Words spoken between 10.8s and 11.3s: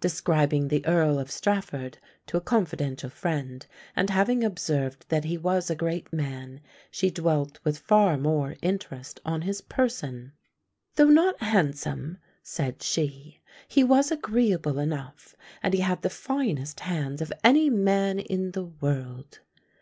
"Though